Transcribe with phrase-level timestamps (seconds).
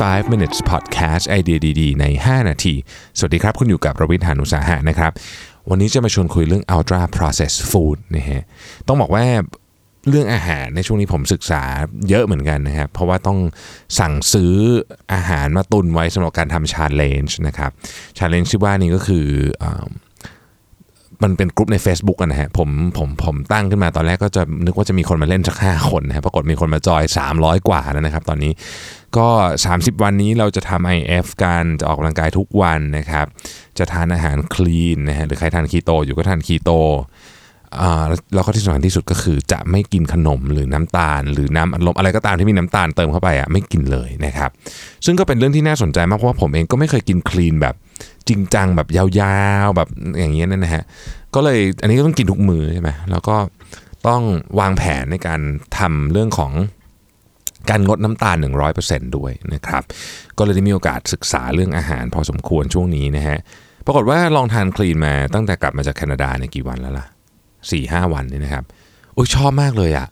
[0.00, 2.74] 5 minutes podcast ไอเดียดีๆ ใน 5 นาที
[3.18, 5.12] สวัสดีครับ คุณอยู่กับระวิทยานุสาหะนะครับ
[5.70, 8.42] วันนี้จะมาชวนคุยเรื่อง ultra processed food นะฮะ
[8.86, 9.24] ต้องบอกว่า
[10.08, 11.62] เรื่องอาหารในช่วงนี้ผมศึกษา
[12.08, 13.38] เยอะเหมือนกันนะครับ เพราะว่าต้อง
[13.98, 14.54] สั่งซื้อ
[15.14, 17.70] อาหารมาตุนไว้สำหรับการทำ challenge นะครับ
[18.18, 19.26] challenge ที่ว่านี้ก็คือ
[19.62, 19.64] อ
[21.22, 27.02] มันเป็นกลุ่มใน Facebook อะนะฮะผมผมผมตั้งขึ้นมาตอนแรกก็จะนึกว่าจะมีคนมาเล่นสักห้าคนนะฮะปรากฏมีคนมาจอย
[27.36, 28.52] 300 กว่าแล้วนะครับ ตอนนี้
[29.16, 29.28] ก็
[29.64, 33.26] 30 วันนี้เราจะทำ IF กันจะออกกำลังกายทุกวันนะครับ
[33.78, 36.70] จะทานอาหารคลีนนะฮะหรือใครทานคีโตอยู่ก็ทานคีโต
[37.80, 38.02] อ่า
[38.34, 44.50] แล้วก็ที่สำคัญที่สุดก็คือจะไม่กินขนมหรือน้ำตาล หรือน้ำอัดลมอะไรก็ตามที่มีน้ำตาลเติมเข้าไปอะไม่กินเลยนะครับ
[45.04, 47.74] ซึ่งก็เป็นเรื่องที่น่าสนใจมากเพราะว่าผมเองก็ไม่เคยกินคลีนแบบ
[48.28, 49.06] จริงจังแบบยา
[49.64, 50.84] วๆแบบอย่างเงี้ยนะฮะ
[51.34, 53.36] ก็เลยอันนี้ก็ต้องกินทุกมือใช่ไหมแล้วก็
[54.08, 54.22] ต้อง
[54.60, 55.40] วางแผนในการ
[55.78, 56.52] ทำเรื่องของ
[57.70, 58.36] การงดน้ำตาล
[58.76, 59.82] 100%ด้วยนะครับ
[60.38, 63.38] ก็เลยได้มีโอกาสศึกษาเรื่องอาหารพอสมควรช่วงนี้นะฮะ
[63.86, 67.06] ปรากฏว่าลองทานคลีนมาตั้งแต่กลับมาจากแคนาดาเนี่ยกี่วันแล้วล่ะ
[67.70, 68.64] สี่ห้าวันนี่นะครับ
[69.14, 70.08] โอ้ยชอบมากเลยอะ่ะ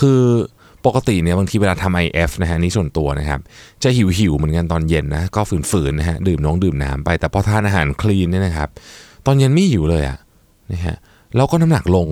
[0.00, 0.22] คือ
[0.86, 3.40] ปกติเนี่ยบางทีเวลาทำ IF นะฮะนี่ส่วนตัวนะครับ
[3.82, 8.68] จะหิวหิวเหมือนกันตอนเย็นนะก็ฝืนๆนะฮะดื่มน้องดื่มน้ำไปแต่พอทานอาหารคลีนเนี่ยนะครับ
[9.26, 10.18] ตอนเย็นไม่หิวเลยอะ
[10.72, 10.96] นะฮะ
[11.36, 12.08] แล้วก็น้ำหนักลง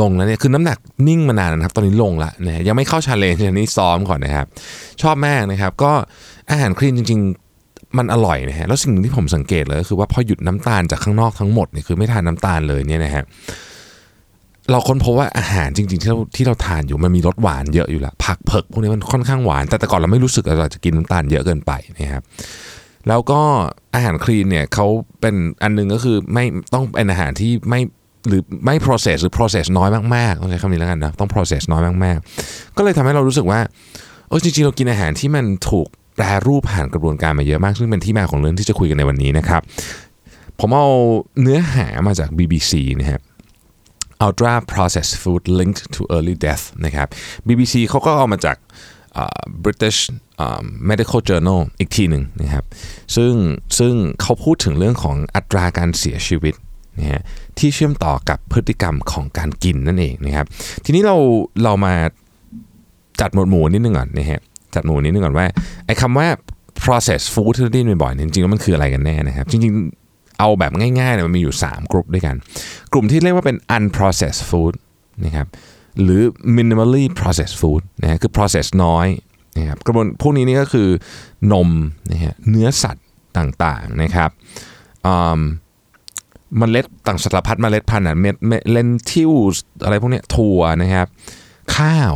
[0.00, 4.46] ลงแล้วเนี่ยคือน้ำหนักนิ่งมานานนะครับ ตอนนี้ลงละนะฮะยังไม่เข้า challenge อันนี้ซ้อมก่อนนะครับ
[5.02, 5.92] ชอบมากนะครับ ก็
[6.50, 7.20] อาหารคลีนจริง
[7.58, 13.24] ๆ มันอร่อยนะฮะแล้วสิ่งหนึ่งที่ผมสังเกตเลยก็คือว่าพอหยุดน้ำตาลจากข้างนอกทั้งหมดเนี่ยคือไม่ทานน้ำตาลเลยเนี่ยนะฮะ
[14.70, 22.22] เราค้นพบว่าอาหารจริง ๆ ที่เราที่เราทานอยู่มันมีรสหวานเยอะอยู่แล้วผักเผือกพวกนี้มันค่อนข้างหวาน แต่แต่ก่อนเราไม่รู้สึกเราจะกินน้ำตาลเยอะเกินไปนะครับ
[23.08, 23.40] แล้วก็
[23.94, 24.86] อาหารคลีนเนี่ยเขา
[25.20, 26.44] เป็นอันหนึงก็คือไม่
[26.74, 27.80] ต้องเป็นอาหารที่ไม่
[28.28, 33.60] หรือไม่ process หรือ process น้อยมากๆต้องใช้คำนี้แล้วกันนะต้อง process น้อยมากๆ ก็เลยทำให้เรารู้สึกว่า
[34.28, 39.62] เออจริงๆเรากินอาหารที่มันถูกแปรรูปผ่านกระบวนการมาเยอะมาก ซึ่งเป็นที่มาของเรื่องที่จะคุยกันในวันนี้นะครับ
[40.60, 40.88] ผมเอา
[41.42, 43.20] เนื้อหามาจาก BBC นะครับ
[44.26, 47.08] Ultra Processed Food Linked to Early Death นะครับ
[47.46, 48.56] BBC เขาก็เอามาจาก
[49.64, 49.98] British
[50.90, 52.64] Medical Journal อีกทีหนึ่งนะครับ
[53.16, 53.32] ซึ่ง
[53.78, 56.54] ซึ่งเขาพูดถึงเรื่องของอัตราการเสียชีวิต
[56.98, 57.22] นะฮะ
[57.58, 60.46] ที่เชื่อมต่อกับพฤติกรรมของการกินนั่นเองนะครับ
[60.84, 61.16] ทีนี้เรา
[61.64, 61.94] เรามา
[63.20, 64.40] จัดหมวดหมู่นิดนึงก่อนนะฮะ
[64.74, 65.46] จัดหมวดนิดนึงก่อนว่า
[65.86, 66.28] ไอ้คำว่า
[66.84, 69.97] processed food ที่เราได้ยินบ่อยๆจริงๆแล้วมันคืออะไรกันแน่นะครับ จริงๆ
[70.38, 72.36] เอาแบบง่ายๆเนี่ยมันมีอยู่ 3 กลุ่มด้วยกัน
[72.92, 74.74] กลุ่มที่เรียกว่าเป็น unprocessed food
[75.24, 75.46] นะครับ
[76.02, 76.22] หรือ
[76.56, 79.06] minimally processed food นะฮะคือ process น้อย
[79.58, 80.88] นะครับกระบวนพวกนี้นี่ก็คือ
[81.52, 81.70] นม
[82.10, 83.06] นะฮะเนื้อสัตว์
[83.36, 84.30] ต่างๆนะครับ
[85.06, 85.40] อืม
[86.58, 88.36] เมล็ดต่างสารพัดเมล็ดพันธุ์อะเม็ด
[88.70, 89.32] lentil
[89.84, 91.06] อะไรพวกนี้ถั่วนะครับ
[91.76, 92.12] ข้าว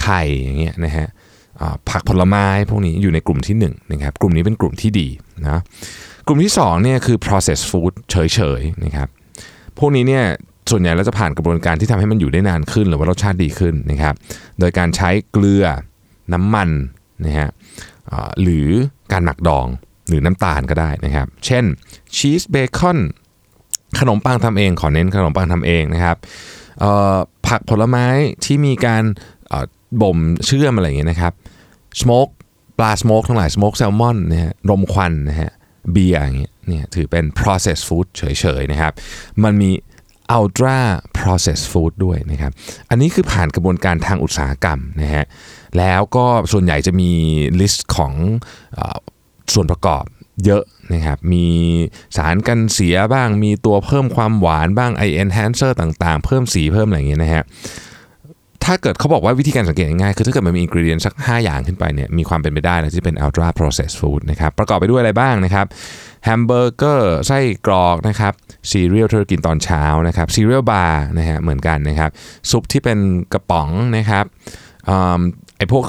[0.00, 1.06] ไข่อย่างเงี้ยนะฮะ
[1.90, 5.08] ผักผลไม้พวกนี้อยู่ในกลุ่มที่1นะครับกลุ่มนี้เป็นกลุ่มที่ดี
[5.42, 5.60] นะ
[6.26, 9.08] กลุ่มที่2เนี่ยคือ processed food เฉยๆนะครับ
[9.78, 10.24] พวกนี้เนี่ย
[10.70, 14.14] ส่วนใหญ่เราจะผ่านกระบวนการที่ทำให้มันอยู่ได้นานขึ้น หรือว่ารสชาติดีขึ้นนะครับ
[14.58, 15.64] โดยการใช้เกลือ
[16.32, 16.70] น้ำมัน
[17.24, 17.48] นะฮะ
[18.42, 18.68] หรือ
[19.12, 19.66] การหมักดอง
[20.08, 21.64] หรือน้ำตาลก็ได้นะครับ เช่น
[22.16, 22.98] ชีสเบคอน
[23.98, 26.16] ขนมปังทำเองขอเน้นขนมปังทำเองนะครับ
[27.46, 28.06] ผักผลไม้
[28.44, 29.02] ที่มีการ
[30.02, 31.32] บ่มเชื่อมอะไรอย่างเงี้ยนะครับ
[32.00, 32.28] smoked
[32.78, 35.50] ปลา smoked ทั้งหลาย smoked salmon นะฮะรมควันนะฮะ
[35.92, 38.22] เบียร์อย่างเงี้ยเนี่ยถือเป็น processed food เฉ
[38.60, 38.92] ยๆนะครับ
[39.44, 39.70] มันมี
[40.38, 40.78] ultra
[41.18, 42.52] processed food ด้วยนะครับ
[42.90, 45.24] อันนี้คือผ่านกระบวนการทางอุตสาหกรรมนะฮะ
[45.78, 47.10] แล้วก็ส่วนใหญ่จะมี
[47.60, 48.80] list ของ
[49.54, 50.04] ส่วนประกอบ
[50.44, 51.46] เยอะนะครับ มี
[52.16, 57.44] สารกันเสียบ้าง มีตัวเพิ่มความหวานบ้าง i enhancer ต่างๆ เพิ่มสีเพิ่มอะไรอย่างเงี้ยนะฮะ
[58.64, 65.66] ถ้าเกิดเขาบอกว่าวิธีการสังเกตง่ายๆคือถ้าเกิดมันมี ingredient สัก 5 อย่างขึ้นไปเนี่ยมีความเป็นไปได้นะที่เป็น ultra processed food นะครับประกอบไปด้วยอะไรบ้างนะครับ
[66.24, 68.32] แฮมเบอร์เกอร์ไส้กรอกนะครับ
[68.70, 72.10] ซีเรียลที่เรากินตอนเช้านะครับ cereal bar นะฮะเหมือนกันนะครับ
[72.50, 72.98] ซุปที่เป็น
[73.32, 74.24] กระป๋องนะครับ
[74.88, 75.20] อืม
[75.56, 75.84] ไอ้พวก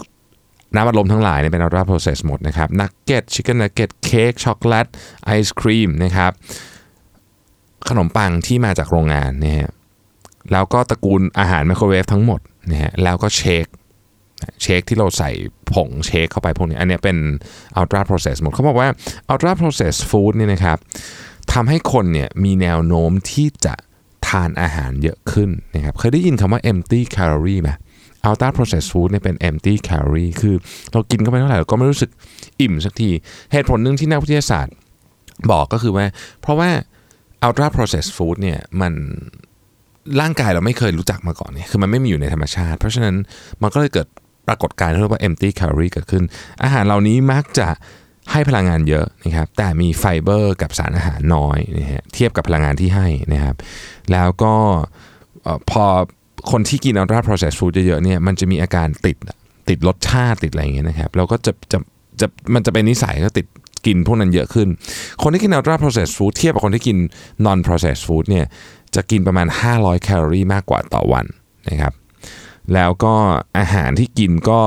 [0.75, 4.87] น้ำอัดลมทั้งหลายเนี่ยเป็น ultra processed หมดนะครับนักเก็ต chicken nugget เค้กช็อกโกแลต
[5.25, 6.31] ไอศครีมนะครับ
[7.89, 9.63] ขนมปังที่มาจากโรงงานเนี่ย
[10.51, 12.39] แล้วก็ตระกูลอาหารไมโครเวฟทั้งหมด
[12.71, 13.65] นะฮะแล้วก็เชค
[14.61, 15.31] เชคที่เราใส่
[15.73, 17.17] ผงเชคเข้าไปพวกนี้ อันนี้เป็น
[17.79, 18.89] ultra process หมดเขาบอกว่า
[19.31, 20.77] ultra processed food เนี่ยนะครับ
[21.53, 23.75] ทำให้คนเนี่ยมีแนวโน้มที่จะ
[24.27, 27.69] ทานอาหารเยอะขึ้นนะครับเคยได้ยินคำว่า empty calorie ไหม
[28.27, 30.55] ultra processed food เนี่ยเป็น empty calorie คือ
[30.91, 32.11] เรากินเข้าไปเท่าไหร่เราก็ไม่รู้สึก
[32.61, 33.09] อิ่มสักที
[33.51, 34.73] เหตุผลหนึ่งที่นักวิทยาศาสตร์
[35.51, 36.05] บอกก็คือว่า
[36.41, 36.69] เพราะว่า
[37.45, 38.93] ultra processed food เนี่ยมัน
[40.21, 43.15] ร่างกายเราไม่เคยรู้จักมาก่อนเนี่ยคือมันไม่มีอยู่ในธรรมชาติ เพราะฉะนั้น
[43.61, 44.07] มันก็เลยเกิด
[44.47, 46.23] ปรากฏการณ์ที่เรียกว่า empty calorie เกิดขึ้น
[46.63, 47.67] อาหารเหล่านี้มักจะ
[48.31, 53.55] ให้พลังงานเยอะนะครับ แต่มีไฟเบอร์กับสารอาหารน้อยนะฮะเทียบกับพลังงานที่ให้นะครับ
[54.11, 54.53] แล้วก็
[55.71, 55.85] พอ
[56.51, 59.17] คนที่กิน ultra processed food เยอะๆเนี่ยมันจะมีอาการติด
[59.69, 61.77] ติดรสชาติติดอะไรอย่างเงี้ยนะครับแล้วก็จะจะ
[62.19, 63.45] จะมันจะเป็นนิสัยก็ติด
[63.85, 64.67] กินพวกนั้นเยอะขึ้น
[65.21, 66.97] คนที่กิน ultra processed food เทียบกับคนที่กิน
[67.45, 68.45] non processed food เนี่ย
[68.95, 71.25] จะกินประมาณ 500 แคลอรี่มากกว่าต่อวัน
[71.69, 71.93] นะครับ
[72.73, 73.13] แล้วก็
[73.57, 74.61] อาหารที่กินก็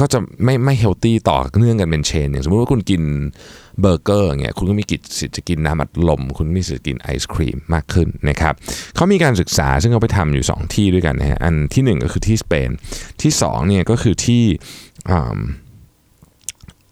[0.02, 3.02] ็จะไม่ไม่ healthy ต่อเนื่องกันเป็น chain อย่างสมมติว่าคุณกิน
[3.80, 8.54] เบอร์เกอร์อย่างเงี้ยคุณก็มีกิจสิทธิ์จะกินน้ำอัดลม คุณมีสิทธิ์กินไอศครีมมากขึ้นนะครับ
[8.94, 12.70] เขามีการศึกษาซึ่งเขาไปทำอยู่ 2 ที่ด้วยกันนะฮะอันทีหนึ่1 ก็คือที่สเปน
[13.22, 14.42] ที่2เนี่ยก็คือที่
[15.10, 15.38] อ่า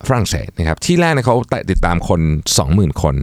[0.06, 1.37] ฝรั่งเศสนะครับที่แรกเนี่ยเขา
[1.70, 2.20] ติดตามคน
[2.61, 3.15] 20,000 คน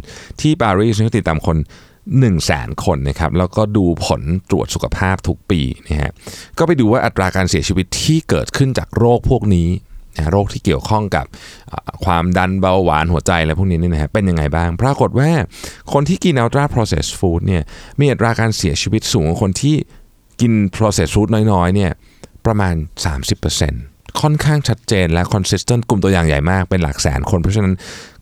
[0.42, 1.58] ที่ปารีสเขาติดตามคน
[2.06, 6.12] 1 0 0 0 0แสนคนนะครับแล้วก็ดูผลตรวจสุขภาพทุกปีนะฮะ
[6.58, 9.70] ก็ไปดูว่าอัตราการเสียชีวิตที่เกิดขึ้นจากโรคพวกนี้
[10.16, 11.26] นะโรคที่เกี่ยวข้องกับ
[12.06, 15.30] ความดันเบาหวานหัวใจอะไรพวกนี้เนี่ยนะฮะเป็นยังไงบ้าง ปรากฏว่า
[15.94, 17.64] คนที่กิน ultra processed food เนี่ย
[18.00, 19.76] มีอัตราการเสียชีวิตสูงกว่าคนที่
[20.42, 21.92] กิน processed food น้อยๆเนี่ย
[22.46, 22.76] ประมาณ
[23.48, 27.74] 30%ค่อนข้างชัดเจนและ consistent กลุ่มตัวอย่างใหญ่มากเป็นหลักแสนคน เพราะฉะนั้น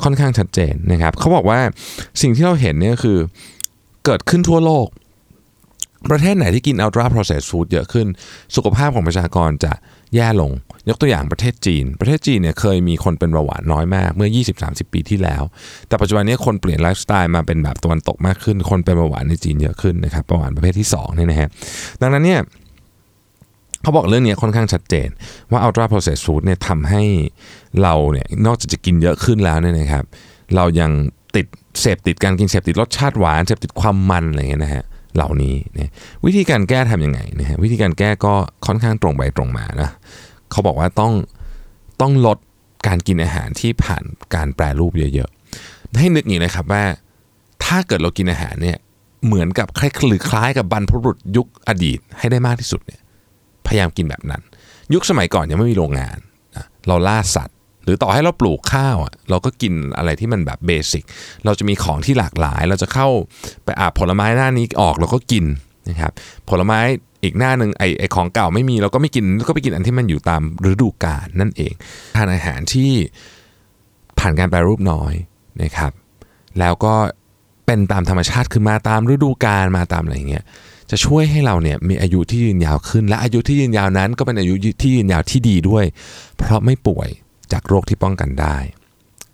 [0.03, 1.59] ค่อนข้างชัดเจนนะครับเขาบอกว่า
[2.21, 3.17] สิ่งที่เราเห็นเนี่ยคือ
[4.05, 4.87] เกิดขึ้นทั่วโลก
[6.11, 8.07] ประเทศไหนที่กิน ultra processed food เยอะขึ้น
[8.55, 9.73] สุขภาพของประชากรจะ
[10.15, 10.51] แย่ลง
[10.89, 14.29] ยกตัวอย่างประเทศจีน ประเทศจีนเนี่ยเคยมีคนเป็นเบาหวานน้อยมากเมื่อ
[14.63, 15.43] 20-30 ปีที่แล้ว
[15.87, 21.49] แต่ปัจจุบันนี้คนเปลี่ยนไลฟ์สไตล์มาเป็นแบบตะวันตกมากขึ้น คนเป็นเบาหวานในจีนเยอะขึ้นนะครับเบาหวานประเภทที่2เนี่ยนะฮะ
[22.01, 22.41] ดังนั้นเนี่ย
[23.81, 25.07] เขาบอกเรื่องนี้ค่อนข้างชัดเจน
[25.51, 27.03] ว่า ultra processed food เนี่ยทำให้
[27.81, 30.05] เราเนี่ยนอกจากจะกินเยอะขึ้นแล้วเนี่ยนะครับ
[30.55, 30.91] เรายัง
[31.35, 31.47] ติด
[31.79, 34.83] เสพติดการกินเสพติดรสชาติหวานเสพติดความมันอะไรเงี้ยนะฮะ
[35.15, 35.91] เหล่านี้เนี่ย
[36.25, 38.33] วิธีการแก้ทำยังไงนะฮะวิธีการแก้ก็
[38.65, 39.89] ค่อนข้างตรงไปตรงมานะ
[40.51, 41.13] เขาบอกว่าต้อง
[42.01, 42.37] ต้องลด
[42.87, 44.03] การกินอาหารที่ผ่าน
[44.35, 46.83] การแปรรูปเยอะๆ ให้นึกอย่างนี้นะครับว่า
[47.65, 48.77] ถ้าเกิดเรากินอาหารเนี่ย
[49.25, 53.01] เหมือนกับคล้ายหรือคล้ายกับบรรพบุรุษยุคอดีตให้ได้มากที่สุดเนี่ย
[53.67, 54.41] พยายามกินแบบนั้น
[54.93, 56.17] ยุคสมัยก่อนยังไม่มีโรงงาน
[56.87, 61.03] เราล่าสัตว์ หรือต่อให้เราปลูกข้าวอะเราก็กินอะไรที่มันแบบเบสิก
[61.45, 63.07] เราจะมีของที่หลากหลาย เราจะเข้า
[63.65, 65.45] ไปอาบผลไม้หน้านี้ออกเราก็กิน
[65.89, 66.11] นะครับ
[66.49, 66.79] ผลไม้
[67.23, 71.73] อีกหน้าหนึ่งไอไอของเก่าไม่มีเราก็ไม่กินก็ไปกินอันที่มันอยู่ตามฤดูกาลนั่นเอง
[72.17, 72.91] ทานอาหารที่
[74.19, 75.13] ผ่านการแปรรูปน้อย
[75.63, 75.91] นะครับ
[76.59, 76.93] แล้วก็
[77.65, 80.43] เป็นตามธรรมชาติคือมาตามฤดูกาลมาตามอะไรอย่างเงี้ย
[80.91, 85.85] จะช่วยให้เราเนี่ยมีอายุที่ยืนยาวขึ้น และอายุที่ยืนยาวนั้นก็เป็นอายุที่ยืนยาวที่ดีด้วย
[86.37, 87.09] เพราะไม่ป่วย
[87.53, 88.57] จากโรคที่ป้องกันได้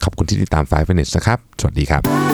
[0.03, 2.28] ขอบคุณที่ติดตาม5 minutes นะครับ สวัสดีครับ